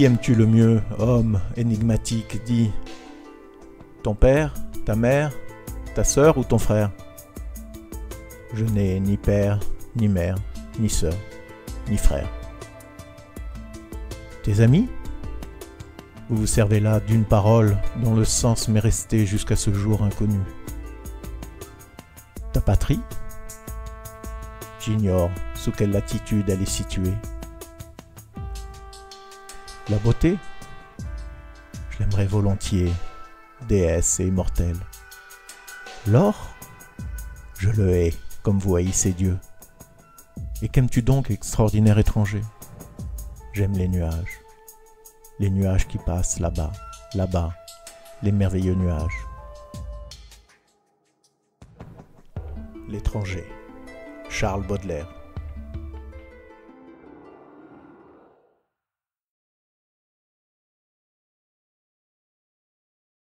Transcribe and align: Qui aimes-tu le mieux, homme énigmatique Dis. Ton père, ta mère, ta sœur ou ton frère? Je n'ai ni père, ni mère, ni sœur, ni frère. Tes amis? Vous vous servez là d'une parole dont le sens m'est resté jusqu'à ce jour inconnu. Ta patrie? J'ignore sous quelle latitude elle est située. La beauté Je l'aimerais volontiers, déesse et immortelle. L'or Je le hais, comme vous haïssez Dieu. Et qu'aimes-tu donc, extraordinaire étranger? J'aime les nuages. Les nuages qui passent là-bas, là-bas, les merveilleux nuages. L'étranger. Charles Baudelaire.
Qui 0.00 0.06
aimes-tu 0.06 0.34
le 0.34 0.46
mieux, 0.46 0.80
homme 0.98 1.42
énigmatique 1.58 2.42
Dis. 2.46 2.70
Ton 4.02 4.14
père, 4.14 4.54
ta 4.86 4.96
mère, 4.96 5.30
ta 5.94 6.04
sœur 6.04 6.38
ou 6.38 6.42
ton 6.42 6.56
frère? 6.56 6.90
Je 8.54 8.64
n'ai 8.64 8.98
ni 8.98 9.18
père, 9.18 9.60
ni 9.96 10.08
mère, 10.08 10.36
ni 10.78 10.88
sœur, 10.88 11.12
ni 11.90 11.98
frère. 11.98 12.30
Tes 14.42 14.62
amis? 14.62 14.88
Vous 16.30 16.38
vous 16.38 16.46
servez 16.46 16.80
là 16.80 17.00
d'une 17.00 17.26
parole 17.26 17.76
dont 18.02 18.14
le 18.14 18.24
sens 18.24 18.68
m'est 18.68 18.80
resté 18.80 19.26
jusqu'à 19.26 19.54
ce 19.54 19.70
jour 19.70 20.02
inconnu. 20.02 20.40
Ta 22.54 22.62
patrie? 22.62 23.00
J'ignore 24.80 25.30
sous 25.54 25.72
quelle 25.72 25.90
latitude 25.90 26.48
elle 26.48 26.62
est 26.62 26.64
située. 26.64 27.12
La 29.90 29.98
beauté 29.98 30.38
Je 31.90 31.98
l'aimerais 31.98 32.26
volontiers, 32.26 32.92
déesse 33.66 34.20
et 34.20 34.26
immortelle. 34.26 34.76
L'or 36.06 36.54
Je 37.58 37.70
le 37.70 37.90
hais, 37.90 38.14
comme 38.44 38.60
vous 38.60 38.76
haïssez 38.76 39.10
Dieu. 39.10 39.36
Et 40.62 40.68
qu'aimes-tu 40.68 41.02
donc, 41.02 41.32
extraordinaire 41.32 41.98
étranger? 41.98 42.42
J'aime 43.52 43.72
les 43.72 43.88
nuages. 43.88 44.40
Les 45.40 45.50
nuages 45.50 45.88
qui 45.88 45.98
passent 45.98 46.38
là-bas, 46.38 46.70
là-bas, 47.14 47.52
les 48.22 48.30
merveilleux 48.30 48.74
nuages. 48.74 49.26
L'étranger. 52.88 53.44
Charles 54.28 54.64
Baudelaire. 54.68 55.19